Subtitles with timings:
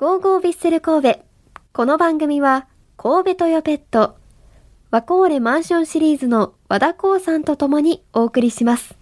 [0.00, 1.20] ゴーゴービッセル神戸。
[1.74, 2.66] この番組は、
[2.96, 4.16] 神戸トヨペット、
[4.90, 8.94] ワコーレマンションシリーズの和田光さんと共にお送りします。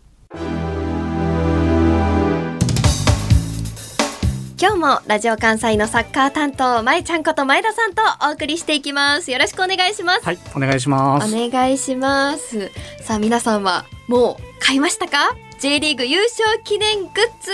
[4.60, 9.30] 今日もラジオ関西のサッカー担当、まえちゃんこと前田さんとお送りしていきます。
[9.30, 10.24] よろしくお願いします。
[10.24, 11.32] はい、お願いします。
[11.32, 12.72] お願いします。
[13.02, 15.36] さあ皆さんはもう買いましたか？
[15.58, 17.10] ?J リーグ優勝記念グッ
[17.42, 17.50] ズ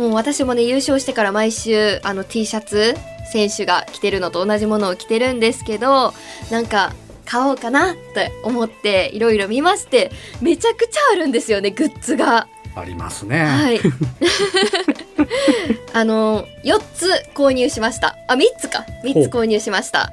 [0.00, 2.94] もう私もね優勝してから毎週あの T シャツ
[3.32, 6.12] 選手が着てるのと同じものを着てるんですけど
[6.50, 6.92] なんか
[7.24, 10.10] 買おうかなって思っていろいろ見まして
[10.40, 12.48] めちゃくちゃあるんですよねグッズが。
[12.74, 13.44] ありますね。
[13.44, 13.80] はい。
[15.92, 18.16] あの4つ購入しました。
[18.28, 20.12] あ3つか3つ購入しました。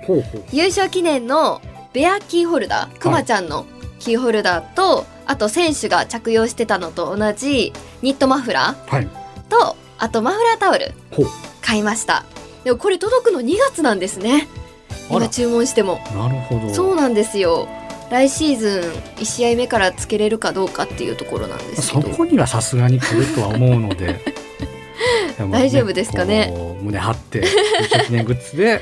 [0.51, 1.61] 優勝記念の
[1.93, 3.65] ベアキーホルダーくまちゃんの
[3.99, 9.03] キーホルダーと、あと選手が着用してたのと同じニットマフラはい。
[9.05, 9.07] ー
[9.49, 10.93] とあとマフラータオル。
[11.61, 12.23] 買いました
[12.63, 14.47] でもこれ届くの2月なんですね
[15.09, 16.73] 今注文してもなるほど。
[16.73, 17.67] そうなんですよ
[18.09, 18.81] 来シーズン
[19.17, 24.19] 1試合目からつけれるかどうかっていうところなんですけどそこにはさすがに来るとは思うので。
[25.39, 27.43] ね大丈夫ですかね胸張って
[28.07, 28.81] 記念グッズで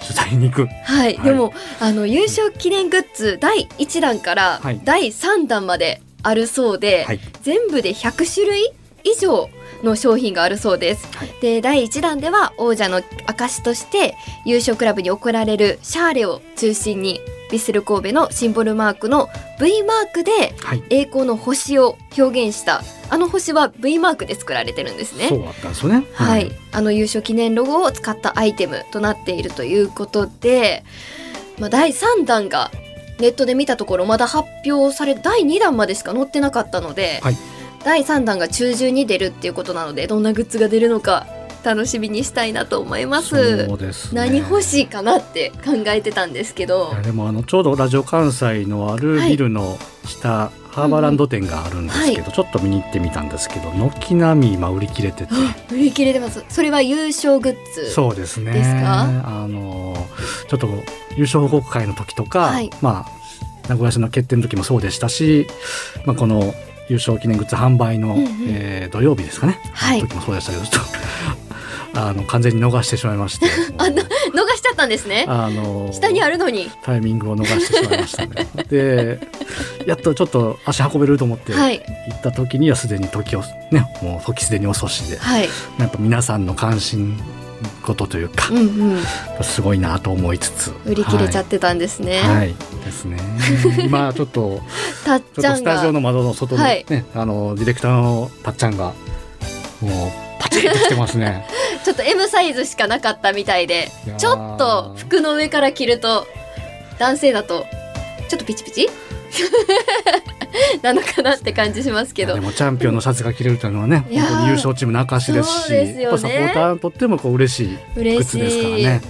[0.00, 0.66] 取材に行く。
[0.84, 7.20] はい、はいでもあの優勝記念グッズ第1弾からはい第3弾まであるそうで、はい。
[7.42, 8.72] 全部で100種類
[9.04, 9.48] 以上
[9.82, 11.06] の商品があるそうです。
[11.16, 19.28] はいで第1弾では王者の証として優勝クラブに贈られるシャーレを中心にヴィッセル神戸のシンボルマークの
[19.60, 20.82] V マークではい。
[20.90, 25.28] 栄光の星を表現したあの星は V マークで作られてるんですね。
[25.28, 26.04] そうだったんですよね。
[26.12, 30.84] はい、あの優勝記念ロゴを使ったアイテムとなっているということで、
[31.58, 32.70] まあ、第3弾が
[33.18, 37.36] ネットで見たところまだ発表され第2弾までしか載ってなかったので、はい
[37.84, 41.26] 第3弾が中旬に出るっていうことなのでどんなグッズが出るのか
[41.64, 43.66] 楽しみにしたいなと思います。
[43.66, 44.20] そうです、ね。
[44.20, 46.94] 何欲しいかなって考えてたんですけど。
[47.02, 55.34] でもあのちょうどラジオ関西のあるビルの下、ハーバーランド店があるんですけど、ちょっと見に行ってみたんですけど軒並み今売り切れてて。
[55.72, 56.44] 売り切れてます。
[56.48, 58.52] それは優勝グッズそうですね。
[58.52, 59.02] ですか？
[59.02, 59.96] あの
[60.48, 60.68] ちょっと
[61.16, 62.70] 優勝報告会の時とか、はい。
[62.80, 65.48] まあ名古屋市の決定の時もそうでしたし、
[66.06, 66.54] まあ、この
[66.88, 68.28] 優勝記念グッズ販売の、うんうん。
[68.48, 70.00] えー土曜日ですかね、はい。
[70.00, 70.84] 時もそうでしたけどちょっ
[71.92, 73.46] と あの完全に逃してしまいまして。
[73.76, 75.24] あの逃しちゃったんですね。
[75.28, 76.70] あの下にあるのに。
[76.82, 78.46] タイミングを逃してしまいましたね。
[78.70, 79.18] で
[79.86, 81.76] やっとちょっと足運べると思って行はい。
[81.76, 85.48] った時にはすでに時をねもう時すでに遅しではい。
[85.78, 87.18] やっぱ皆さんの関心
[87.82, 88.60] 事というかうんう
[88.98, 89.02] ん。
[89.42, 92.54] すごいなと思いつつ売り切れちゃってたんですね、はい、はい。
[92.84, 93.18] ですね。
[93.84, 94.60] 今ちょっと
[95.08, 95.56] たっちゃんが。
[95.56, 96.84] スタジオの窓の外にはい。
[96.88, 98.92] ね、あのディレクターのたっちゃんが
[99.80, 99.92] もう
[100.40, 101.46] パチッとしてますね。
[101.84, 106.26] ちょっと M サイズしかなかったみたいでちょっと服の上から着ると
[106.98, 107.66] 男性だと
[108.28, 108.90] ちょっとピチピチ？
[110.82, 112.34] なのかなって感じしますけど。
[112.34, 116.02] でもチャンピオンのシャツが着れるというのはね本当に優勝チームの証ですしですよね。
[116.02, 119.00] やっぱサポーターにとってもこう嬉しいグッ嬉しズですからい、ね。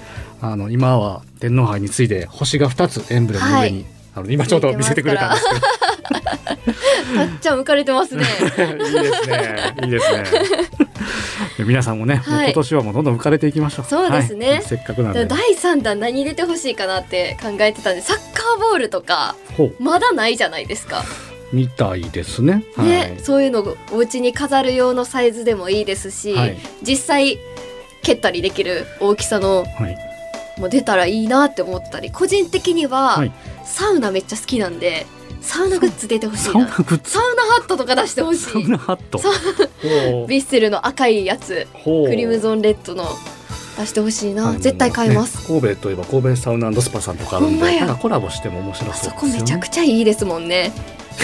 [0.40, 3.86] あの今は天皇杯について星が2つエンブレムの上に、
[4.18, 5.46] あの今ちょうど見せてくれたんです
[7.14, 8.24] たっちゃん浮かれてますね。
[8.56, 9.74] けどいいですね。
[9.84, 10.24] いいですね。
[11.56, 12.46] で皆さんもね、はい。
[12.46, 13.86] 今年はもうどんどん浮かれていきましょう。
[13.86, 14.50] そうですね。
[14.50, 14.62] はい。
[14.62, 15.26] せっかくなんで。
[15.26, 19.36] 第3弾何出てほしいかなって考えてたんでサッカーボールとか
[19.78, 21.02] まだないじゃないですか、
[21.52, 22.64] みたいですね。
[22.78, 27.38] ねそういうのをお家に飾る用のサイズでもいいですし、はい実際
[28.02, 29.98] 蹴ったりできる大きさのはい、はい
[30.58, 33.32] も出たらいいなって思ったり個人的には、はい
[33.68, 35.06] サウナめっちゃ好きなんで
[35.40, 37.10] サウナグッズ出てほしいサウナなグッズ？
[37.10, 39.18] サウナハットとか出してほしサウいナハット？
[39.18, 41.66] ヴィッセルの赤いやつ。
[41.72, 42.08] ほう。
[42.08, 43.04] クリムゾンレッドの
[43.78, 44.52] 出してほしいな。
[44.54, 47.80] 絶対買います、ね神戸といえば神戸サウナスパさんとかあるんで。
[47.80, 49.30] なんかコラボしても面白あそうですよね。
[49.30, 50.72] そこめちゃくちゃいいですもんね。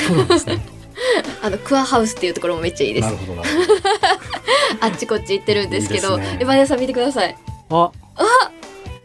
[0.06, 0.60] そうなんですね。
[1.42, 3.04] あのクアハウスっていうところもめっちゃいいです。
[3.06, 3.54] なるほどなるほ
[4.80, 6.22] あっちこっち行ってるんですけどい
[6.62, 7.36] いさん見てください。
[7.68, 8.24] どあ。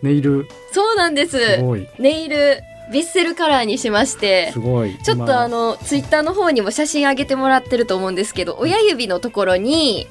[0.04, 0.48] ネイル。
[0.72, 1.40] そうなんです。
[1.40, 1.88] すごい。
[1.98, 4.98] ネイルヴィッセルカラーにしましてすごい。
[4.98, 10.08] ちょっとあのツイッターの方にも写真上げてもらってると思うんですけど親指のところに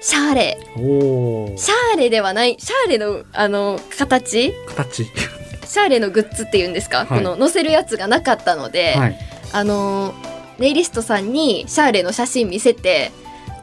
[0.00, 0.58] シャーレ。
[0.74, 4.52] シャーレではないシャーレのあの形？
[4.66, 5.04] 形。
[5.04, 7.06] シャーレのグッズっていうんですか、はい。
[7.08, 9.18] この載せるやつがなかったので、はい。
[9.52, 10.12] あの
[10.58, 13.12] ネイリストさんにシャーレの写真見せて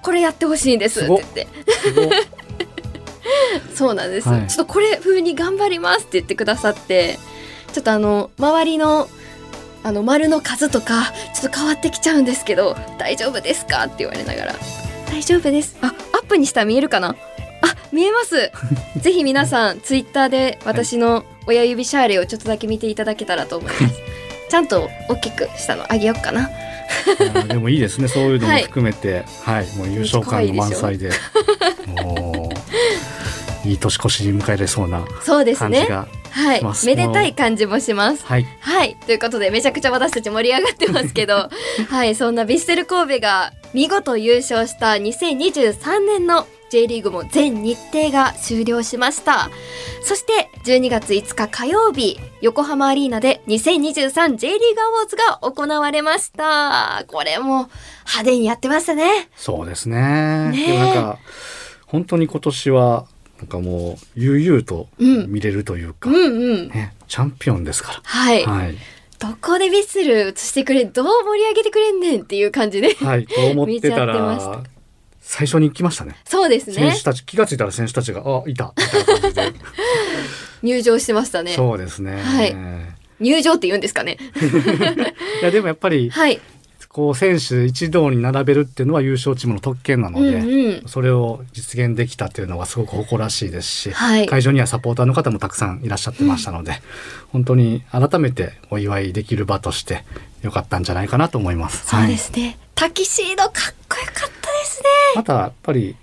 [0.02, 1.48] これやってほしいんですって言って。
[3.76, 4.48] そうなんです、はい。
[4.48, 7.20] ちょっとこれ風に頑張りますって言ってくださって
[7.74, 9.08] ちょっとあの周りの
[9.84, 13.86] あの丸の数とかちょっと変わってきちゃうんですけど大丈夫ですか？
[13.86, 14.56] って言われながら。
[15.08, 15.78] 大丈夫です。
[15.82, 17.10] あアップにしたら見えるかな？
[17.10, 17.16] あ
[17.92, 18.52] 見えます。
[19.02, 23.96] ぜひ皆さんツイッターで私の親指シャーレをちょっとだけ見ていただけたらと思います。
[24.50, 26.50] ちゃんと大きくしたのあげようかな。
[27.48, 28.08] でもいいですね。
[28.10, 29.24] そういうのも含めて。
[29.44, 31.12] はい、もう優勝感の満載で。
[31.88, 32.50] も
[33.66, 35.88] ういい年越しに迎えられそうなそうですね。
[35.88, 36.86] 感じがはい。
[36.86, 38.26] めでたい感じもします。
[38.26, 38.46] はい。
[38.62, 38.96] はい。
[39.06, 41.50] ということでめちゃくちゃ私たち盛り上がってますけど。
[41.90, 42.16] はい。
[42.16, 49.50] そんなヴィッセル神戸が見事優勝した2023年の J リーグも全日程が終了しました。
[50.04, 57.04] そして12月5日火曜日横浜アリーナで 2023J リーグアワーズが行われました。
[57.08, 57.70] これも
[58.06, 59.30] 派手にやってましたね。
[59.36, 60.52] そうですね。
[60.52, 60.72] ねえ。
[60.72, 61.20] でもなんか
[61.88, 63.08] 本当に今年は
[63.40, 66.16] なんかもう悠々とうん見れるというか、うん。
[66.16, 68.76] うんね、チャンピオンですかはい、らはい、
[69.18, 74.64] どこでヴィッセル映してくれどう盛り上げてくれんねんっていう感じではい、と思ってたら
[75.22, 76.16] 最初に来ましたね。
[76.26, 76.76] そうですね。
[76.76, 79.54] 選手たち気がついたら選手たちがあいたみたいな感じで、
[80.64, 81.54] 入場してましたね。
[81.54, 82.56] そうですね、はい。
[83.20, 84.18] 入場って言うんですかね。
[85.42, 86.42] いやでもやっぱりはい
[86.92, 90.38] こう選手一堂に並べるっていうのは優勝チームの特権なのうんで、
[90.80, 90.88] うん。
[90.88, 94.26] それを実現できたっていうのはすごく誇らしいですし、はい。
[94.26, 96.82] 会場にはサポーターの方もたくさんいらっしゃってましたので、
[97.32, 100.04] 本当に改めてお祝いできる場として
[100.42, 101.86] よかったんじゃないかなと思います。
[101.86, 102.18] そうではい。
[102.18, 103.52] すね、タキシードかっ
[103.88, 104.86] こよかったですね。
[105.16, 105.96] またやっぱり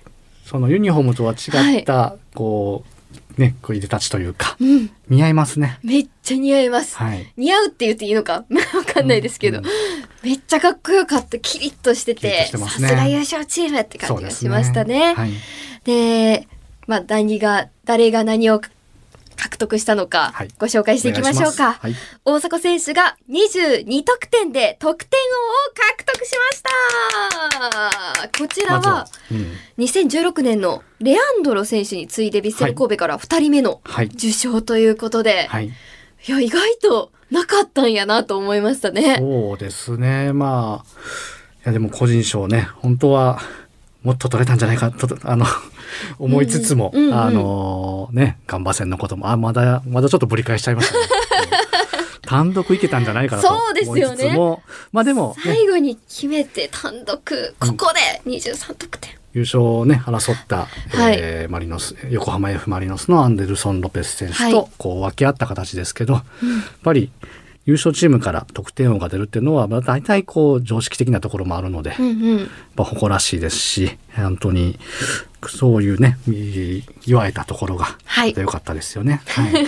[0.45, 2.96] そのユニフォームとは違った、こう
[3.39, 4.91] ねこういでたちというかうん。
[5.09, 5.79] 似合いますね。
[5.83, 7.33] めっちゃ似合います、はい。
[7.37, 8.45] 似合うって言っていいのか？
[8.75, 9.65] わかんないですけど、うん。
[10.23, 11.39] めっちゃかっこよかった。
[11.39, 12.47] キリッとしてて。
[12.47, 15.15] してさすが優勝チームって感じがしましたね。
[15.15, 15.31] はい。
[15.85, 16.49] で
[16.87, 18.61] まあ何が誰が何を
[19.37, 34.07] 獲得したのかはいご紹介していきましょうか、お願いし大迫選手が22得点で得点王を獲得しましたこちらはずは、うん、2016年のレアンドロ選手に次いでヴィッセル神戸から2人目のはい。
[34.07, 35.67] 受賞ということで、はい。
[35.67, 35.71] い
[36.31, 39.17] や意外となかったんやなと思いましたね。
[39.19, 40.33] そうですね。
[40.33, 40.95] まあ、
[41.65, 43.41] いやでも個人賞ね、本当は
[44.07, 45.45] もっと取れたんじゃないかと、 あの、
[46.21, 51.01] 思いつつも、うんうんうんあのね、ガンバ戦のことも、あ、まだ、まだちょっとぶり返しちゃいましたね。
[51.01, 51.03] う
[52.23, 57.93] ん単独いけたんじゃないかなとそうです思いよねつつも、まあでも、ね、最後に決めて単独ここ
[58.25, 59.13] で23得点。
[59.33, 60.67] 優勝をね、争った、は
[61.11, 61.17] い。
[61.19, 64.53] えーマリノス、横浜 F・ マリノスのアンデルソン・ロペス選手はい。
[64.53, 66.23] と、こう分け合った形ですけど、やっ
[66.83, 67.11] ぱり、
[67.67, 72.39] 優勝チームから得点王が出るっていうのは、まあ、大体こう常識的なところもあるので、うんうん。
[72.39, 74.79] やっぱ誇らしいですし本当に
[75.49, 79.21] そういうねい言われたところがはいよかったですよね。
[79.27, 79.53] はい、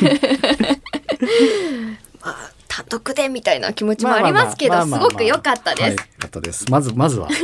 [2.22, 5.82] まあ単独でみたいな気持ちもありますけど、すごく良かったです。
[5.82, 6.70] はい、良かったです。
[6.70, 7.36] まずまずは、はい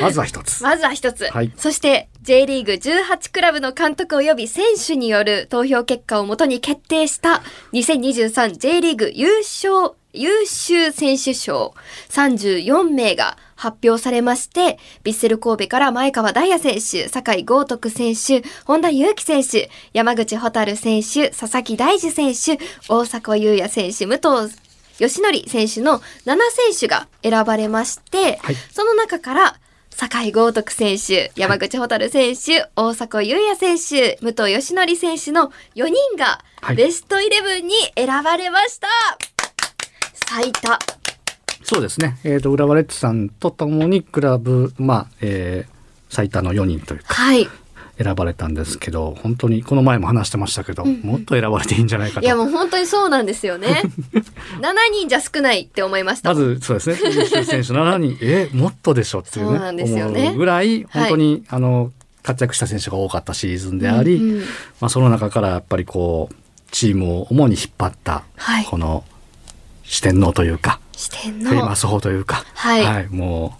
[0.00, 0.62] まずは一つ。
[0.64, 7.40] まずは一つ、はいそして J リーグ18クラブの監督及び選手による投票結果をもとに決定した
[7.72, 11.72] 2023J リーグ優勝優秀選手賞
[12.10, 24.54] 34名が発表されまして、ヴィッセル神戸から前川大也選手、酒井豪徳選手、本田祐希選手、山口蛍選手、佐々木大地選手、大迫勇也選手、武藤
[24.98, 26.36] 義則選手の7選
[26.78, 28.54] 手が選ばれまして、はい。
[28.70, 29.56] その中から
[30.00, 38.86] 酒井豪徳選手、山口蛍選手、大迫勇也選手、武藤義則選手の4人がはいベストイレブンに選ばれました。
[40.30, 40.78] 最多。
[41.64, 42.16] そうですね。
[42.22, 45.78] えっ、と浦和レッズさんとともにクラブまあ、えー
[46.10, 47.48] 最多の4人というかはい。
[48.02, 52.26] 選ばれたんですけど、本当にこの前も話してましたけど、んうんもっと選ばれていいんじゃないかと。
[52.26, 53.82] いやもう本当にそうなんですよね。
[54.60, 56.30] 7人じゃ少ないって思いました。
[56.30, 64.40] まずそうですね優秀選手7人えもっとでしょっていうねそうなんですよねぐらい本当に、あの活躍した選手が多かったシーズンであり、うんうん
[64.80, 66.34] まあ、その中からやっぱりこう
[66.70, 69.04] チームを主に引っ張った、はいこの
[69.84, 71.74] 四天王というか四天フェイマ王。
[71.74, 73.58] ス法というか、はいも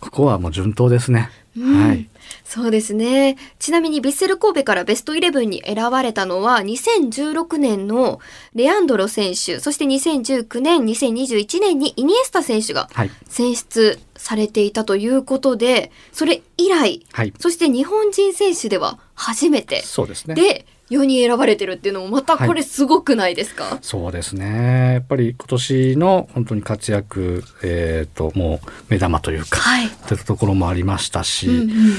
[0.00, 1.30] ここはもう順当ですね。
[1.56, 2.08] うんはい
[2.44, 3.36] そうですね。
[3.58, 8.20] ちなみにヴィッセル神戸からベストイレブンに選ばれたのは2016年の
[8.54, 20.34] レアンドロ選手、そして2019年、2021年にイニエスタ選手がはい選出されていたということで、それ以来、はいそして日本人選手では初めてそうですね。
[20.34, 24.92] で4人選ばれてるっていうのもまたこれすごくないですか、そうですね。
[24.94, 29.88] やっぱり今年の本当に活躍、えっ、と、もう目玉というか、はい。
[29.88, 31.94] というところもありましたし、うんうん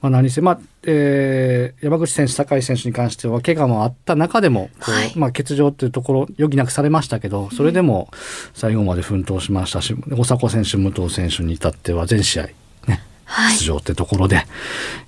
[0.00, 8.08] まあ、何せ、まあえー山口選手、酒井選手に関しては怪我もあった中でもはいまあ、欠場というところ余儀なくされましたけどそれでも
[8.54, 12.42] 最後まで奮闘しましたし大迫選手、武藤選手に至っては全試合、
[12.86, 13.02] ね
[13.58, 14.46] 出場ってところで、はい、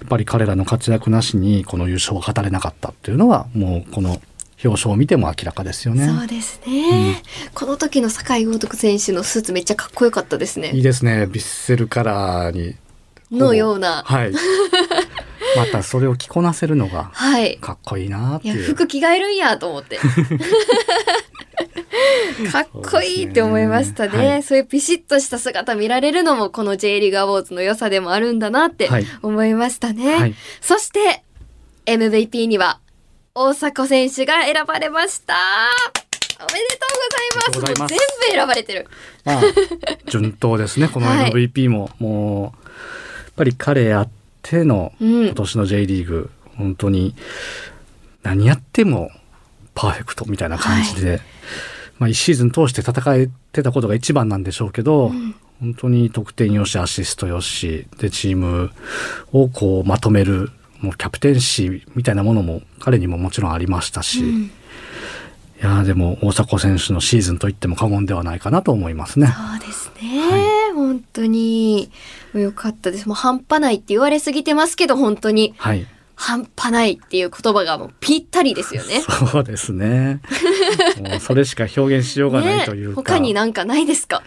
[0.01, 4.21] やっぱり彼らの活躍なしにこの優勝は語れなかったっていうのはもうこの
[4.63, 6.07] 表彰を見ても明らかですよね。
[6.07, 7.23] そうですね。
[7.47, 10.71] うん、この時の酒井豪徳選手のスーツめっちゃかっこよかったですね。
[10.73, 11.27] いいですね。
[11.27, 12.77] ビッセルカラーに
[13.31, 14.03] のような。
[14.05, 14.33] はい。
[15.57, 17.11] またそれを着こなせるのが
[17.61, 18.57] かっこいいなっていう。
[18.57, 19.99] いや服着替えるんやと思って。
[22.53, 24.29] かっこいいって思いましたね、ね。
[24.29, 28.89] はい、そういうピシッとした姿見られるのもこの J リーグアウォーズの良さでもあるんだなって
[29.23, 31.23] 思いましたね、はい、そして
[31.87, 32.81] MVP には
[33.35, 35.35] 大迫選手が選ばれました。
[36.41, 36.87] おめでと
[37.51, 37.95] うございます。
[37.95, 38.89] 全部選ばれてる、
[39.25, 39.43] まあ、
[40.07, 40.89] 順当ですね。
[40.89, 42.60] この MVP も、はい、もう
[43.41, 44.09] ぱり彼あっ
[44.43, 47.15] ての今年の J リーグ、うん、本当に
[48.23, 49.11] 何やっても
[49.75, 51.21] パーフェクトみたいな感じで、はい、
[51.99, 58.73] まあ、1シーズン通して戦えてたことが一番なんでしょうけど、うん、本当に得点よしアシストよしでチーム
[59.33, 60.51] をこうまとめる
[60.83, 64.51] もうキャプテンシーみたいなものも彼にももちろんありましたし、うん、い
[65.63, 69.29] やでも大迫選手のシーズンと言っても過言ではないかなと思いますね。
[69.29, 70.50] そうですね、はい、
[70.91, 71.91] 本当に
[72.35, 73.07] 良かったです。
[73.07, 75.55] もう半端ないって言われすぎてますけど本当に。
[75.59, 75.87] はい
[76.23, 79.01] 半端ないっていう言葉がもうぴったりですよね。
[79.33, 80.21] そうですね。
[81.01, 82.89] もうそれしか表現しようがないというか。
[82.91, 84.23] ね、他になんかないですか、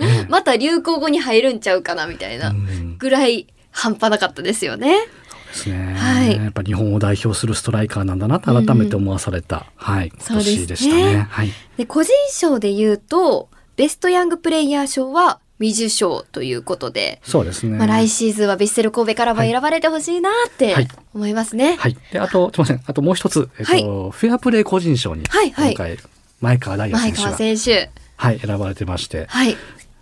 [0.00, 2.52] ね、 また流行語に入るんちゃうかなみたいな
[2.98, 5.06] ぐらい半端なかったですよね。
[5.46, 11.14] ですね、はい、やっぱ日本を代表するストライカーなんだなと改めて思わされた、うん、はい、今年でしたね。
[11.14, 17.78] ねはい、で個人賞で言うとベストヤングプレイヤー賞は未受賞ということで、そうですね。
[17.78, 20.74] まあ、来シーズンはヴィッセル神戸からも選ばれてほしいなって
[21.14, 21.76] 思いますね。
[21.76, 21.96] はい。
[22.12, 22.82] で、あと、すみません。
[22.86, 25.98] あともう一つ、えっと、はい、フェアプレー個人賞に、はいはい、今回、
[26.40, 27.90] 前川大也選手が、前川選手。
[28.16, 29.56] はい、選ばれてまして、はい。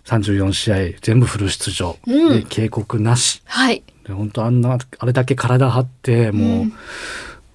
[0.05, 6.73] 34試合全部フル出場、うん、で警告なし、はい、で本当あんなあれだけ体張ってもう、うん。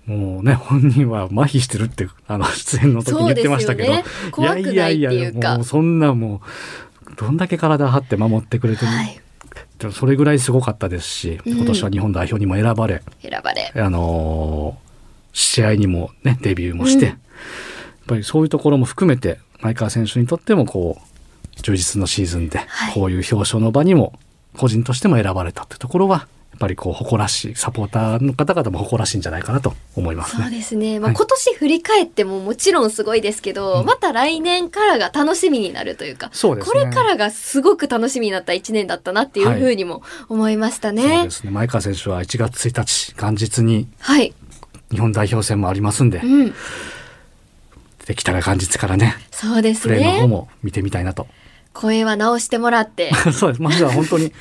[0.06, 4.04] もうね本人は麻痺してるってあの出演の時に言ってましたけど、ね、
[4.38, 6.40] いやいやいやもうそんなもう
[7.16, 9.20] どんだけ体張って守ってくれてる、はい、
[9.92, 13.72] それぐらいすごかったですし、今年は日本代表にも選ばれ選ばれ。
[13.74, 17.18] あのー、試合にもねデビューもして、うん、やっ
[18.06, 22.60] ぱりそういうところも含めて前川選手にとってもこう充実のシーズンで、
[22.94, 24.18] こういう表彰の場にも
[24.56, 26.26] 個人としても選ばれたってところは
[26.60, 31.00] ぱりこう誇らしいサポーターの方々も誇らしいんじゃないかなと思います、ね、そうですね。
[31.00, 41.02] まあ、今年振り返ってももちろんすごいですけど、また来年からが楽しみになるというか、そうです、ね、これからがすごく楽しみになった一年だったなっていうふうにも思いましたね。
[41.02, 41.50] はい、そうですね。
[41.50, 44.34] 前川選手は1月1日元日にはい
[44.92, 46.18] 日本代表戦もありますんで。
[46.18, 46.54] うん、
[48.06, 49.16] できたら元日からね。
[49.30, 49.94] そうですね。
[49.96, 51.26] プレーの方も見てみたいなと
[51.80, 53.10] 声は直してもらって。
[53.32, 53.62] そうです。
[53.62, 54.32] まずは本当に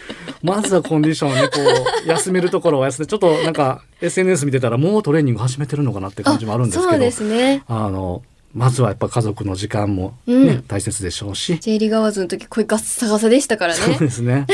[0.43, 1.59] まずはコンディションをねこ
[2.05, 7.63] う 休めるところは休んでちょっとなんか SNS 見てたらもうトレーニング始めてるのかなって感じもあるんですけどそうですね。
[7.67, 8.21] あの
[8.53, 11.59] まずはやっぱ家族の時間もね、うん、大切でしょうし。
[11.59, 13.79] J リーガーワーズの時声ガッサガサでしたからね。
[13.79, 14.45] そうですね、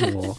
[0.00, 0.36] はい、もう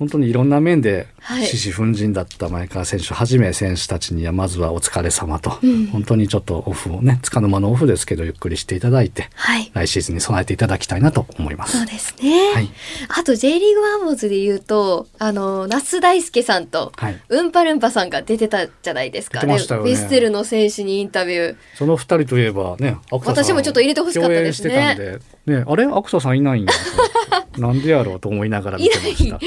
[0.00, 1.08] 本当にいろんな面で
[1.44, 11.76] 獅子奮陣だった前川選手はじめ選手たちにはまずはお疲れ様と、うん、本当にちょっとオフをねつかの間のオフですけどゆっくりしていただいて、はい、来シーズンに備えていただきたいなと思います。
[11.76, 12.70] そうですね、はい、
[13.08, 19.42] あと J リーグワンモーズで言うとあの那須大輔さんと、はい、うんぱるんぱさんが出てたじゃないですか。
[19.42, 19.54] ね。
[19.54, 21.56] ねヴィステルの選手にインタビュー。
[21.74, 25.18] その二人といえばね私もちょっと入れてほしかったですね。
[25.44, 25.84] ねあれ？
[25.84, 26.72] アクタさんいないんや
[27.58, 29.38] なんでやろうと思いながら見てました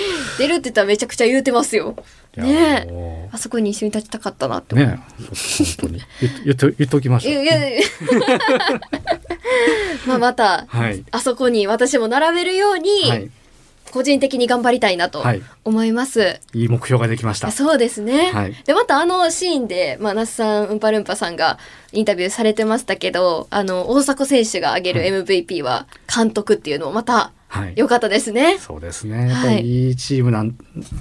[0.44, 1.96] 出るって言ったらめちゃくちゃ言うてますよ。
[2.36, 4.98] ねあそこに一緒に立ちたかったなってね本
[5.78, 6.02] 当に。
[6.44, 7.44] 言っと言っときましょう。
[10.08, 13.30] まあまた、はい、あそこに私も並べるように、はい。
[13.92, 15.24] 個人的に頑張りたいなと
[15.64, 17.52] 思います、はい、いい目標ができました。
[17.52, 21.60] そうですね、はい、でまたあのシーンで、まあ、那須さんうんぱるんぱさんが
[21.92, 27.34] インタビューされてましたけどあの大迫選手が挙げる MVP は監督っていうのをまた
[27.76, 29.30] 良かったですね、はい、そうですね。
[29.30, 30.56] やっぱりいいチームなん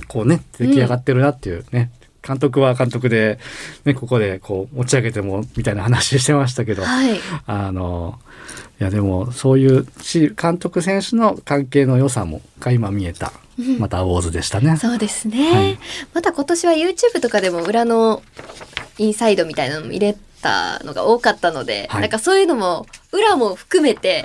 [0.09, 1.91] こうね出来上がってるなっていうね、
[2.23, 3.39] うん、監督は監督で、
[3.85, 8.19] ね、ここでこう持ち上げてもみたいな話してましたけど、はい、あの
[8.81, 9.87] いやでもそういう
[10.35, 13.33] 監督選手の関係の良さも垣間見えた
[13.79, 14.77] またウォーズでしたね。
[14.77, 15.79] そうですね、はい、
[16.15, 18.23] また今年は YouTube とかでも裏の
[18.99, 24.25] インサイドみたいなのも入れたのが多かったので、はい、なんかそういうのも裏も含めて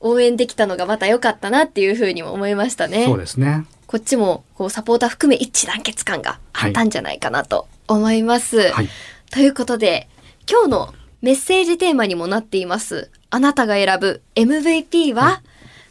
[0.00, 3.04] 応援できたのがまた良かったなっていうふうにも思いましたね。
[3.04, 8.70] そうですねこっちもこうサポーター含め一致団結感があったんじゃないかなと思います。
[8.70, 8.88] はい、
[9.30, 10.08] ということで
[10.48, 15.42] 今日のメッセージテーマにもなっていますあなたが選ぶ MVP は、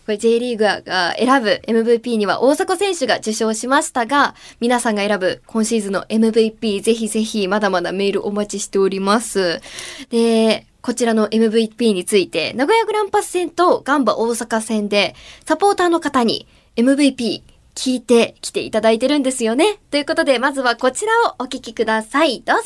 [0.06, 9.62] これ J リーグが選ぶ MVP には大迫選手が受賞しましたが、皆さんが選ぶ今シーズンの MVP ぜひぜひまだまだメールお待ちしております。
[10.10, 15.14] で、こちらの MVP について、名古屋グランパス戦とガンバ大阪戦で、
[15.46, 17.42] サポーターの方に MVP
[17.76, 19.80] 聞いてきていただいてるんですよね。
[19.92, 22.42] ということで、まずはこちらをお聞きください。
[22.46, 22.64] どうぞ。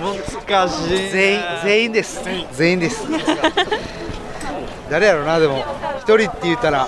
[0.00, 0.88] 難しい。
[1.10, 2.22] 全員、全員です。
[2.52, 3.04] 全員です。
[4.90, 5.64] 誰やろうな、でも、
[5.98, 6.86] 一人って言ったら。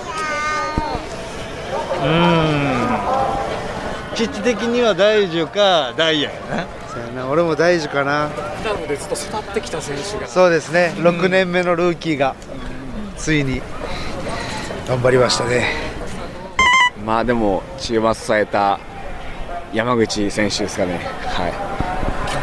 [2.03, 2.87] うん。
[4.15, 6.86] 基地的には大樹か大也やな。
[6.91, 7.27] そうやな。
[7.27, 8.29] 俺も大樹かな。
[8.61, 10.27] クラブでずっと育ってきた選手が。
[10.27, 12.35] そうですね、6年目のルーキーが、
[13.17, 13.61] ついに
[14.87, 15.73] 頑張りましたね。
[17.05, 18.79] まあでもチームを支えた
[19.73, 20.99] 山口選手ですかね。
[21.25, 21.53] はい。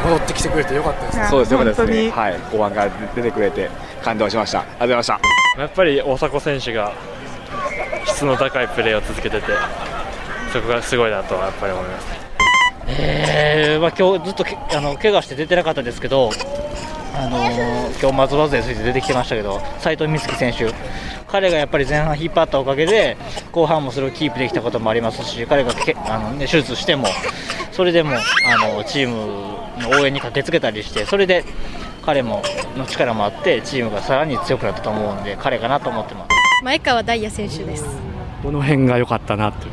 [0.04, 2.10] 戻ってきてくれてよかったですそうですよかったですね。
[2.10, 2.38] はい。
[2.52, 3.70] 後半から出てくれて
[4.02, 4.60] 感動しました。
[4.60, 5.34] ありがとうございました。
[5.56, 6.92] やっぱり大迫選手が
[8.06, 9.46] 質の高いプレーを続けてて
[10.52, 12.23] そこがすごいなとはやっぱり思います
[12.98, 16.30] えーまあ、今日ずっとけあの怪我して出てなかったですけど、
[17.14, 20.72] あのー、今日松葉勢について出てきてましたけど斉藤瑞希選手。
[21.34, 23.16] 彼がやっぱり前半引っ張ったおかげで
[23.50, 27.08] 後半もそれをキープできたこともありますし彼がけあの、ね、手術しても
[27.72, 31.44] それでもあのチームの応援に駆けつけたりしてそれで
[32.02, 32.40] 彼も
[32.76, 36.28] の力もあってチームがさらに強くなったと思うので彼かなと思ってます。
[36.62, 37.84] 前川大也選手です。
[38.44, 39.66] どの辺が良かったなと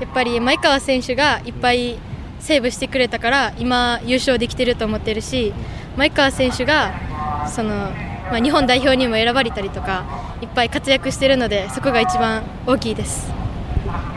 [0.00, 1.98] やっぱり前川選手がいっぱい
[2.40, 5.52] セーブしてくれたから今優勝できてると思ってるし
[5.96, 10.04] 前川選手がその、まあ、日本代表にも選ばれたりとか
[10.40, 13.30] いっぱい活躍してるのでそこが一番大きいです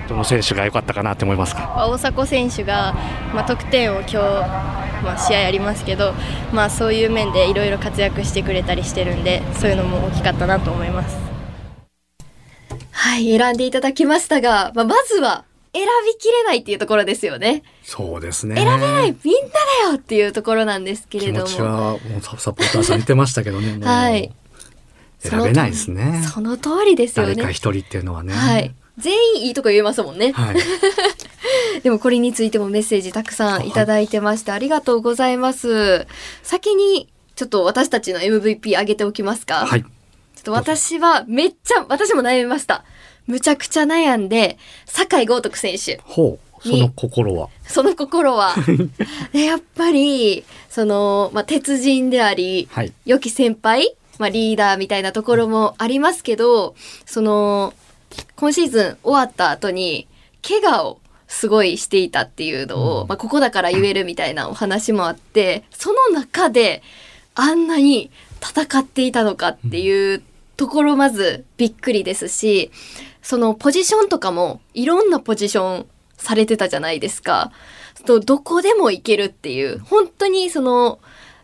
[0.08, 1.74] どの選手が良かったかなって思いますか？
[1.78, 2.94] 大迫選手が、
[3.34, 6.14] まあ、得点を今日、まあ、試合ありますけど、
[6.52, 11.18] まあ、そういう面でいろいろ活躍してくれたりしてるんでそういうのも大きかったなと思います。
[12.92, 17.64] はい、選んでいただきましたが、まあ、まずは選びきれないっていうところですよね。
[17.84, 18.56] そうですね。
[18.56, 19.50] 選べないみんな
[19.86, 21.46] だよっていうところなんですけれども。
[21.48, 23.80] 気持ちはもうサポーターさん言ってましたけどね。
[23.84, 24.32] はい。
[25.20, 26.24] 選べないですね。
[26.32, 27.36] その通りですよね。
[27.36, 28.34] 誰か一人っていうのはね。
[28.34, 28.74] はい。
[29.00, 30.32] 全員いいとこ言えますもんね。
[30.34, 30.56] はい。
[31.82, 36.06] でもこれについてもメッセージたくさんいただいてまして、ありがとうございます。
[36.44, 39.66] 先にちょっと私たちの MVP 上げておきますか。
[39.66, 39.82] はい。
[39.82, 39.90] ちょ
[40.40, 42.84] っと私はめっちゃ、私も悩みました。
[43.28, 46.00] むちゃくちゃ悩んで、酒井豪徳選手。
[46.04, 46.54] ほう。
[46.64, 48.56] その心はその心は。
[49.34, 57.74] でやっぱり、その、まあ、鉄人であり、はい、良き先輩、まあ、リーダーみたいなところもありますけど、その、
[58.36, 60.08] 今シーズン終わった後に、
[60.42, 66.82] 怪我をすごいしていたっていうのを、うん、まあ、ここだから言えるみたいなお話もあって、その中で、
[67.36, 70.22] あんなに戦っていたのかっていう
[70.58, 72.72] ところまずびっくりですし、
[73.22, 75.86] そのポジションとかもいろんなポジション
[76.18, 77.52] されてたじゃないですか。
[78.06, 81.00] とどこでも行けるっていう、本当にその、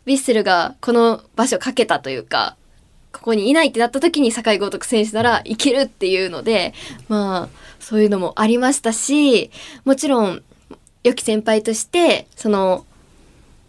[0.05, 2.55] ヴィッセルがこの場所かけたというか、
[3.11, 6.73] ここにいないってなった時に酒井豪徳選手ならいけるっていうので、
[7.07, 9.51] まあ、そういうのもありましたし、
[9.85, 10.43] もちろん、
[11.03, 12.85] 良き先輩として、その、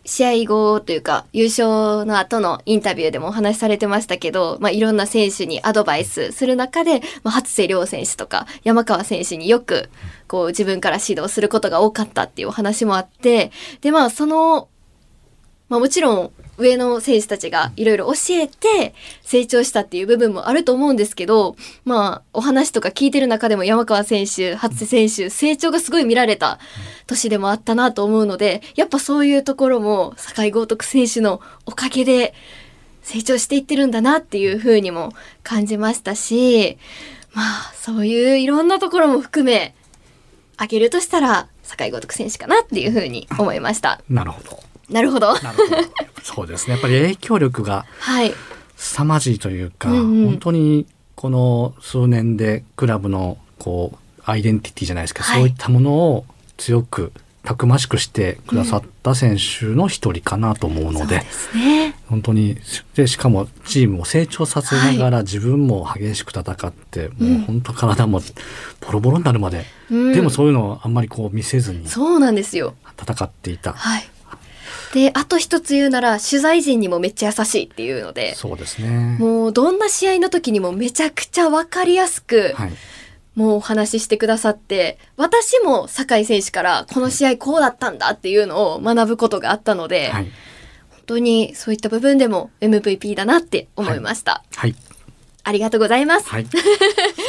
[0.04, 9.90] 試合後というか優勝の後のインタビューでもお話しされてましたけど、まあ、いろんな選手にアドバイスする中で、まあ、初瀬亮選手とか山川選手によく
[10.26, 14.68] こう自分から指導することが多かったっていうお話もあってでまあその、
[15.70, 26.58] まあ、もちろん上の選手たちがいろいろ教えて成長したっていう部分もあると思うんですけど、まあ、お話とか聞いてる中でも山川選手、初瀬選手、成長がすごい見られた
[27.06, 32.34] 年でもあったなと思うので、やっぱそういうところも坂井豪徳選手のおかげで
[33.02, 36.76] 成長していってるんだなっていうふうにも感じましたし、
[37.32, 39.74] まあ、そういういろんなところも含め、
[40.56, 44.02] あげるとしたら、坂井豪徳選手かなっていうふうに思いました。
[44.10, 44.69] なるほど。
[44.90, 45.34] なるほど。
[46.22, 46.74] そうですね。
[46.74, 47.86] やっぱり影響力が
[48.76, 56.24] 凄まじいというか、はいうんうん、本当にこの数年でクラブのこうアイデンティティじゃないですか、はい、そういったものを
[56.56, 61.22] 強くたくましくしてくださった選手の一人かなと思うので
[61.54, 62.56] うん、ね、本当に
[62.94, 68.20] でしかもチームを成長させながら自分も激しく戦って、はい、もう本当体も
[68.80, 72.74] ボロボロになるまで、うん、でもそういうのをあんまりこう見せずにそうなんですよ。
[72.98, 73.72] 戦っていた。
[73.72, 74.09] はい
[74.92, 79.16] で、あと一つ言うなら、取材陣にもめっちゃ優しいっていうので、そうですね。
[79.18, 82.72] もう、どんな試合の時にもめちゃくちゃわかりやすく、はい、
[83.36, 90.24] もうお話ししてくださって、私も酒井選手からこの試合こうだったんだっていうのを学ぶことがあったので、はい、
[90.90, 94.42] 本当にそういった部分でも MVP だなって思いました。
[94.54, 94.90] はい、はい
[95.42, 96.28] ありがとうございます。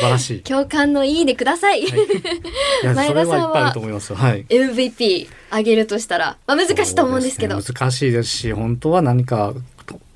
[0.06, 0.42] はい、晴らしい。
[0.42, 1.82] 共感のいいねください。
[1.82, 4.14] はい、いや それはいっぱいあると思います。
[4.14, 4.46] はい。
[4.50, 7.58] MVP あげるとしたら、まあ、難しいと思うんですけど。
[7.58, 9.54] ね難しいですし、本当は何か、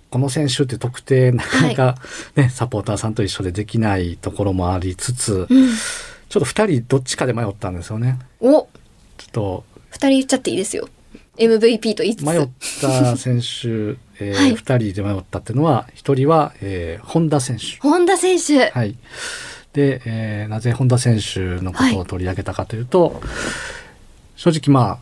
[0.10, 1.96] この選手って特定なかなか
[2.36, 5.70] ね、サポーターさんと一緒でできないところもありつつ、うん、
[6.30, 8.18] ちょっと二人どっちかで迷ったんですよね。
[8.40, 8.68] お
[9.18, 10.88] ちょっと二人言っちゃっていいですよ。
[11.38, 12.26] MVP と言いつつ。
[12.26, 12.48] 迷っ
[12.82, 17.78] た選手、 えーはい二人で迷ったっていうのは、一人は、えー本田選手。
[17.80, 18.70] 本田選手。
[18.70, 18.96] はい。
[19.76, 23.22] で、えーなぜ本田選手のことを取り上げたかというと、
[24.38, 24.98] 正直まあ、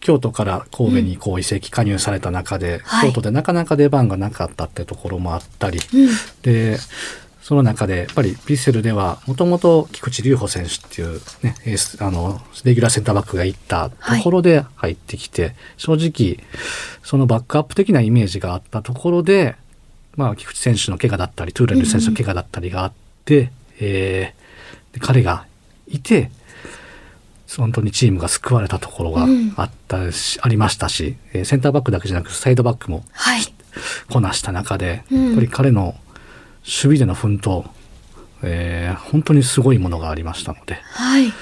[0.00, 3.08] 京都から神戸にこう移籍加入された中で、はい。
[3.08, 6.08] 京都でなかなか出番がなかったってところもあったり、うん。
[6.42, 6.78] で、
[7.42, 16.44] その中で、やっぱりヴィッセルでは、もともと菊池隆穂選手っていうね、エース、あの、レギュラーセンターバックがいったところで入ってきて、正直、
[17.02, 19.56] そのバックアップ的なイメージがあったところで、
[20.16, 22.92] まあ、菊池選手の怪我だったり、トゥーレル選手の怪我だったりがあっ
[23.24, 25.46] て、えーで彼が
[25.86, 26.30] いて、
[27.56, 33.42] 本当にチームが救われたところがうんあったし、ありましたし、えーセンターバックだけじゃなくサイドバックもはい。
[34.10, 35.96] こなした中で、うんやっぱり彼の守
[36.64, 37.68] 備での奮闘、
[38.42, 41.32] えー本当にすごいものがありましたのでやっはい。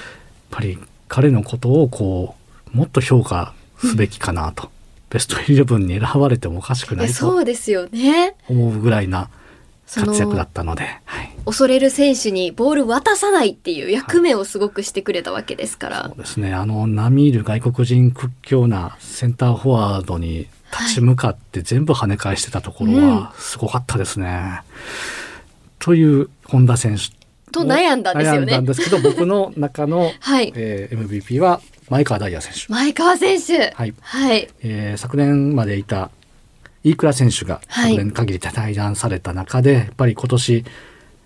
[0.51, 2.35] ぱり彼のことをこ
[2.73, 4.69] うもっと評価すべきかなと、
[5.09, 8.35] ベストイレブンに選ばれてもおかしくないとそうですよね。
[8.49, 9.29] 思うぐらいな
[9.95, 16.03] 活躍だったので、はい、恐れる選手にボール渡さないっていう役目をすごくしてくれたわけですから。
[16.09, 24.61] そうですねあの並みいる外国人屈強なセンターフォワードに立ち向かって全部跳ね返してたところはすごかったですね。
[25.79, 27.17] という本田選手
[27.51, 30.51] と悩んだんですよね悩んだんですけど僕の中の、 はい。
[30.55, 33.73] えー MVP は前川大也選手、前川選手。
[33.73, 34.49] はいはい。
[34.61, 36.11] えー昨年までいた
[36.89, 37.91] 飯倉選手がはい。
[37.91, 40.65] 昨年限りで対談された中で、やっぱり今年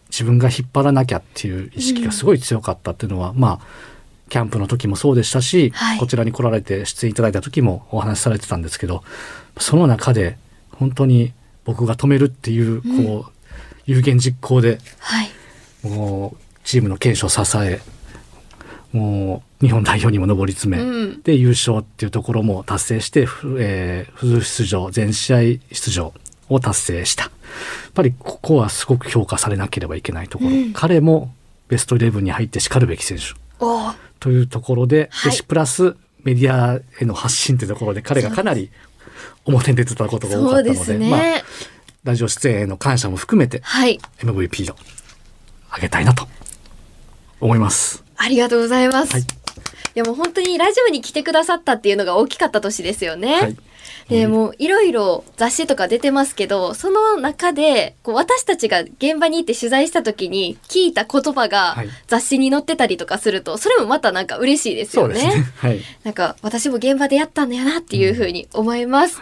[0.10, 3.92] 自分が引っ張らなきゃっていう意識がすごい強かったっていうのは、まあ
[4.30, 6.00] キャンプの時もそうでしたし、はい。
[6.00, 9.04] こちらに来られて出演いただいた時もお話しされてたんですけど
[9.58, 10.38] その中で
[10.72, 11.34] 本当に
[11.66, 13.32] 僕が止めるっていうこう、
[13.86, 15.30] 有言実行ではい。
[15.84, 17.82] もうチームの堅守を支え
[18.94, 21.22] もう日本代表にも上り詰め、うん。
[21.22, 25.38] で優勝っていうところも達成して、ふえー、フル出場全試合
[25.72, 26.14] 出場
[26.50, 27.32] を達成したやっ
[27.94, 31.34] ぱりここはすごく評価されなければいけないところ、うん彼も
[31.68, 33.34] ベストイレブンに入ってしかるべき選手
[34.20, 38.70] というところで、はいプラスメディアへの発信というところで彼がかなり
[39.46, 41.44] 表に出てたことが多かったのですまあ、ね。
[42.04, 44.00] ラジオ出演への感謝も含めてはい。
[44.20, 44.76] MVP を
[45.70, 46.28] あげたいなと
[47.40, 48.04] 思います。
[48.24, 49.14] ありがとうございます。
[49.14, 49.22] はい
[49.94, 53.34] いやもう本当にラジオに来てくださったっていうのが大きかった年ですよね。
[53.42, 53.58] はい
[54.10, 65.16] でもういろいろ雑誌とか出てますけどその中でこう私たちが現場に行って取材した時に聞いた言葉がはい雑誌に載ってたりとかするとそれもまたなんか嬉しいですよね。
[65.24, 65.46] ね。
[65.58, 65.80] はい。
[66.04, 69.20] なんか私も現場でやったんだよなっていうふうに思います。